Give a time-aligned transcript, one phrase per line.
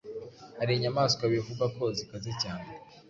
[0.59, 2.69] hari inyamaswa bivugwa ko zikaze cyane